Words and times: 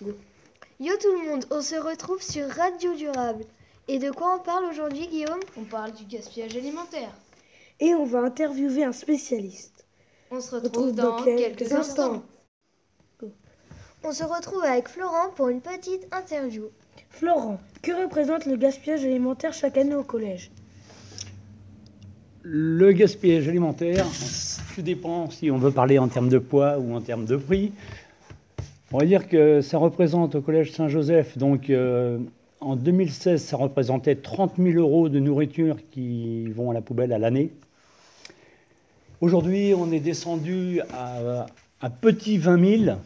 Yo 0.00 0.94
tout 1.00 1.12
le 1.12 1.28
monde, 1.28 1.44
on 1.50 1.60
se 1.60 1.74
retrouve 1.74 2.22
sur 2.22 2.48
Radio 2.48 2.94
Durable. 2.94 3.44
Et 3.88 3.98
de 3.98 4.10
quoi 4.10 4.36
on 4.36 4.44
parle 4.44 4.64
aujourd'hui 4.66 5.08
Guillaume? 5.08 5.40
On 5.56 5.64
parle 5.64 5.92
du 5.92 6.04
gaspillage 6.04 6.56
alimentaire. 6.56 7.10
Et 7.80 7.94
on 7.94 8.04
va 8.04 8.20
interviewer 8.20 8.84
un 8.84 8.92
spécialiste. 8.92 9.86
On 10.30 10.40
se 10.40 10.54
retrouve, 10.54 10.92
dans, 10.92 11.22
quelques, 11.22 11.72
instants. 11.72 12.22
On 14.04 14.12
se 14.12 14.22
retrouve 14.22 14.62
avec 14.62 14.88
Florent 14.88 15.30
pour 15.34 15.48
une 15.48 15.60
petite 15.60 16.06
interview. 16.12 16.70
Florent, 17.10 17.58
que 17.82 17.92
représente 17.92 18.46
le 18.46 18.56
gaspillage 18.56 19.04
alimentaire 19.04 19.52
chaque 19.52 19.78
année 19.78 19.94
au 19.94 20.04
collège? 20.04 20.52
Le 22.42 22.92
gaspillage 22.92 23.48
alimentaire, 23.48 24.06
tout 24.74 24.82
dépend 24.82 25.30
si 25.30 25.50
on 25.50 25.58
veut 25.58 25.72
parler 25.72 25.98
en 25.98 26.08
termes 26.08 26.28
de 26.28 26.38
poids 26.38 26.78
ou 26.78 26.94
en 26.94 27.00
termes 27.00 27.24
de 27.24 27.36
prix. 27.36 27.72
On 28.90 28.96
va 28.96 29.04
dire 29.04 29.28
que 29.28 29.60
ça 29.60 29.76
représente 29.76 30.34
au 30.34 30.40
collège 30.40 30.72
Saint-Joseph, 30.72 31.36
donc 31.36 31.68
euh, 31.68 32.18
en 32.60 32.74
2016, 32.74 33.44
ça 33.44 33.58
représentait 33.58 34.16
30 34.16 34.54
000 34.56 34.78
euros 34.78 35.10
de 35.10 35.18
nourriture 35.18 35.76
qui 35.90 36.46
vont 36.52 36.70
à 36.70 36.74
la 36.74 36.80
poubelle 36.80 37.12
à 37.12 37.18
l'année. 37.18 37.52
Aujourd'hui, 39.20 39.74
on 39.76 39.92
est 39.92 40.00
descendu 40.00 40.80
à 40.94 41.46
un 41.82 41.90
petit 41.90 42.38
20 42.38 42.84
000 42.86 42.98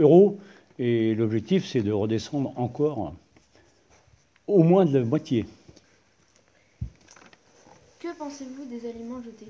euros 0.00 0.38
et 0.80 1.14
l'objectif, 1.14 1.64
c'est 1.64 1.82
de 1.82 1.92
redescendre 1.92 2.52
encore 2.56 3.14
au 4.48 4.64
moins 4.64 4.86
de 4.86 4.98
la 4.98 5.04
moitié. 5.04 5.46
Que 8.00 8.08
pensez-vous 8.18 8.64
des 8.64 8.88
aliments 8.88 9.22
jetés? 9.22 9.46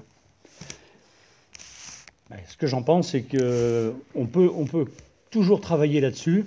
Ben, 2.28 2.41
Ce 2.47 2.59
que 2.59 2.66
j'en 2.66 2.83
pense, 2.83 3.12
c'est 3.12 3.22
qu'on 3.22 4.27
peut, 4.27 4.50
on 4.55 4.66
peut 4.66 4.84
toujours 5.34 5.61
travailler 5.61 6.01
là-dessus. 6.01 6.47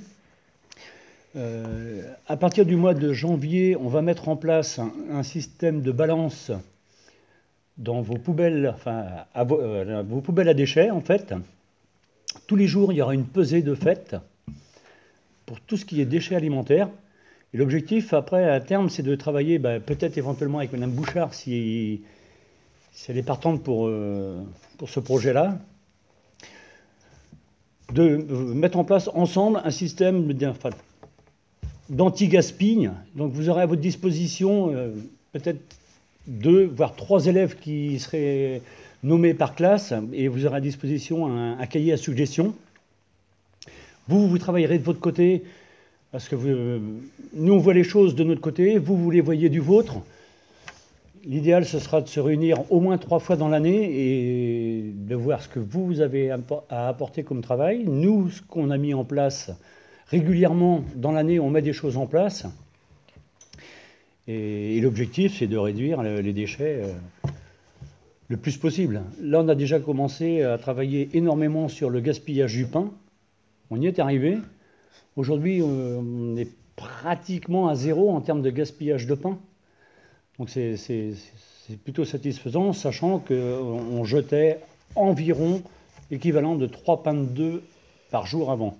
Euh, 1.35 2.03
à 2.25 2.37
partir 2.37 2.65
du 2.65 2.77
mois 2.77 2.93
de 2.93 3.11
janvier, 3.11 3.75
on 3.75 3.89
va 3.89 4.01
mettre 4.01 4.29
en 4.29 4.37
place 4.37 4.79
un, 5.11 5.23
système 5.23 5.81
de 5.81 5.91
balance 5.91 6.53
dans 7.77 8.01
vos 8.01 8.17
poubelles, 8.17 8.71
enfin, 8.73 9.03
à 9.33 9.43
vos, 9.43 9.59
euh, 9.59 10.03
vos, 10.07 10.21
poubelles 10.21 10.47
à 10.47 10.53
déchets, 10.53 10.89
en 10.89 11.01
fait. 11.01 11.33
Tous 12.47 12.55
les 12.55 12.65
jours, 12.65 12.93
il 12.93 12.95
y 12.95 13.01
aura 13.01 13.13
une 13.13 13.25
pesée 13.25 13.61
de 13.61 13.75
fait 13.75 14.15
pour 15.45 15.59
tout 15.59 15.75
ce 15.75 15.83
qui 15.83 15.99
est 15.99 16.05
déchets 16.05 16.37
alimentaires. 16.37 16.87
Et 17.53 17.57
l'objectif, 17.57 18.13
après, 18.13 18.49
à 18.49 18.61
terme, 18.61 18.89
c'est 18.89 19.03
de 19.03 19.15
travailler 19.15 19.59
bah, 19.59 19.81
peut-être 19.81 20.17
éventuellement 20.17 20.59
avec 20.59 20.71
Mme 20.71 20.91
Bouchard 20.91 21.33
si, 21.33 22.03
si, 22.93 23.11
elle 23.11 23.17
est 23.17 23.23
partante 23.23 23.61
pour, 23.63 23.87
euh, 23.87 24.41
pour 24.77 24.87
ce 24.87 25.01
projet-là, 25.01 25.59
de 27.93 28.17
mettre 28.53 28.77
en 28.77 28.83
place 28.83 29.09
ensemble 29.13 29.61
un 29.63 29.71
système 29.71 30.33
d'anti-gaspille. 31.89 32.91
Donc 33.15 33.31
vous 33.31 33.49
aurez 33.49 33.61
à 33.61 33.65
votre 33.65 33.81
disposition 33.81 34.73
euh, 34.73 34.91
peut-être 35.31 35.59
deux, 36.27 36.65
voire 36.65 36.95
trois 36.95 37.25
élèves 37.27 37.55
qui 37.57 37.99
seraient 37.99 38.61
nommés 39.03 39.33
par 39.33 39.55
classe, 39.55 39.93
et 40.11 40.27
vous 40.27 40.45
aurez 40.45 40.57
à 40.57 40.61
disposition 40.61 41.27
un, 41.27 41.57
un 41.57 41.65
cahier 41.67 41.93
à 41.93 41.97
suggestions. 41.97 42.53
Vous, 44.07 44.27
vous 44.27 44.37
travaillerez 44.37 44.79
de 44.79 44.83
votre 44.83 44.99
côté, 44.99 45.43
parce 46.11 46.27
que 46.27 46.35
nous, 47.33 47.53
on 47.53 47.59
voit 47.59 47.73
les 47.73 47.83
choses 47.83 48.15
de 48.15 48.23
notre 48.23 48.41
côté, 48.41 48.77
vous, 48.77 48.97
vous 48.97 49.11
les 49.11 49.21
voyez 49.21 49.49
du 49.49 49.59
vôtre. 49.59 50.01
L'idéal, 51.27 51.65
ce 51.65 51.79
sera 51.79 51.99
de 51.99 52.07
se 52.07 52.21
réunir 52.21 52.71
au 52.71 52.79
moins 52.79 52.97
trois 52.97 53.19
fois 53.19 53.35
dans 53.35 53.49
l'année 53.49 53.91
et 53.91 54.93
de 54.95 55.13
voir 55.13 55.41
ce 55.41 55.49
que 55.49 55.59
vous 55.59 55.99
avez 55.99 56.31
à 56.31 56.87
apporter 56.87 57.23
comme 57.23 57.41
travail. 57.41 57.83
Nous, 57.85 58.29
ce 58.29 58.41
qu'on 58.41 58.71
a 58.71 58.77
mis 58.77 58.93
en 58.93 59.03
place 59.03 59.51
régulièrement 60.07 60.85
dans 60.95 61.11
l'année, 61.11 61.37
on 61.41 61.49
met 61.49 61.61
des 61.61 61.73
choses 61.73 61.97
en 61.97 62.05
place. 62.07 62.47
Et, 64.29 64.79
l'objectif, 64.79 65.37
c'est 65.37 65.47
de 65.47 65.57
réduire 65.57 66.01
les 66.01 66.31
déchets 66.31 66.83
euh, 66.85 67.29
le 68.29 68.37
plus 68.37 68.55
possible. 68.55 69.01
Là, 69.21 69.41
on 69.41 69.49
a 69.49 69.55
déjà 69.55 69.81
commencé 69.81 70.43
à 70.43 70.57
travailler 70.57 71.09
énormément 71.11 71.67
sur 71.67 71.89
le 71.89 71.99
gaspillage 71.99 72.53
du 72.53 72.67
pain. 72.67 72.89
On 73.69 73.81
y 73.81 73.87
est 73.87 73.99
arrivé. 73.99 74.37
Aujourd'hui, 75.17 75.61
on 75.61 76.37
est 76.37 76.55
pratiquement 76.77 77.67
à 77.67 77.75
zéro 77.75 78.11
en 78.11 78.21
termes 78.21 78.41
de 78.41 78.49
gaspillage 78.49 79.07
de 79.07 79.15
pain. 79.15 79.37
Donc 80.39 80.49
c'est 80.49 80.75
plutôt 81.83 82.05
satisfaisant, 82.05 82.73
sachant 82.73 83.19
qu'on 83.19 84.03
jetait 84.03 84.59
environ 84.95 85.61
l'équivalent 86.11 86.55
de 86.55 86.67
3 86.67 87.03
pains 87.03 87.13
de 87.13 87.25
2 87.25 87.63
par 88.11 88.25
jour 88.25 88.51
avant. 88.51 88.77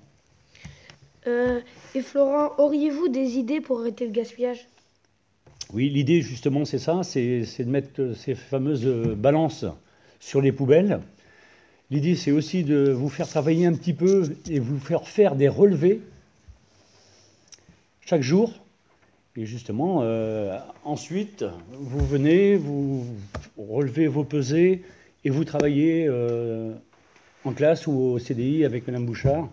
Euh, 1.25 1.59
et 1.96 2.01
Florent, 2.01 2.51
auriez-vous 2.57 3.09
des 3.09 3.38
idées 3.38 3.59
pour 3.59 3.81
arrêter 3.81 4.06
le 4.06 4.12
gaspillage? 4.12 4.67
Oui, 5.73 5.90
l'idée 5.90 6.22
justement 6.22 6.63
c'est 6.63 6.79
ça, 6.79 7.03
c'est 7.03 7.41
de 7.41 7.69
mettre 7.69 8.13
ces 8.16 8.35
fameuses 8.35 8.85
balances 8.85 9.66
sur 10.19 10.41
les 10.41 10.51
poubelles 10.51 11.01
L'idée, 11.90 12.17
c'est 12.17 12.31
aussi 12.31 12.66
de 12.66 12.91
vous 12.91 13.07
faire 13.07 13.29
travailler 13.29 13.66
un 13.66 13.73
petit 13.73 13.94
peu 13.94 14.35
et 14.50 14.59
vous 14.59 14.78
faire 14.78 15.07
faire 15.07 15.35
des 15.35 15.47
relevés 15.47 16.01
chaque 18.01 18.22
jour. 18.22 18.51
Et 19.40 19.46
justement, 19.46 20.00
euh, 20.02 20.58
ensuite, 20.84 21.46
vous 21.70 22.03
venez, 22.03 22.56
vous 22.56 23.06
relevez 23.56 24.08
vos 24.08 24.24
pesées 24.24 24.84
et 25.24 25.30
vous 25.30 25.46
travaillez 25.46 26.08
euh, 26.08 26.74
en 27.46 27.53
classe 27.53 27.86
ou 27.86 27.94
au 27.94 28.18
CDI 28.18 28.66
avec 28.66 28.88
Mme 28.88 29.06
Bouchard 29.06 29.47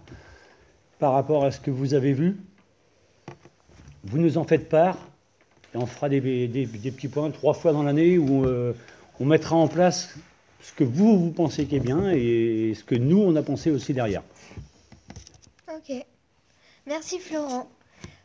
par 0.98 1.12
rapport 1.12 1.44
à 1.44 1.50
ce 1.50 1.60
que 1.60 1.70
vous 1.70 1.92
avez 1.92 2.14
vu. 2.14 2.38
Vous 4.04 4.16
nous 4.16 4.38
en 4.38 4.44
faites 4.44 4.70
part 4.70 4.96
et 5.74 5.76
on 5.76 5.84
fera 5.84 6.08
des, 6.08 6.18
petits 6.20 7.08
points 7.08 7.30
trois 7.30 7.52
fois 7.52 7.74
dans 7.74 7.82
l'année 7.82 8.16
où 8.16 8.46
euh, 8.46 8.72
on 9.20 9.26
mettra 9.26 9.54
en 9.54 9.68
place 9.68 10.14
ce 10.62 10.72
que 10.72 10.84
vous, 10.84 11.18
vous 11.18 11.30
pensez 11.30 11.66
qui 11.66 11.76
est 11.76 11.80
bien 11.80 12.10
et 12.10 12.72
ce 12.74 12.84
que 12.84 12.94
nous, 12.94 13.18
on 13.18 13.36
a 13.36 13.42
pensé 13.42 13.70
aussi 13.70 13.92
derrière. 13.92 14.22
Ok. 15.68 15.94
Merci 16.86 17.18
Florent. 17.18 17.68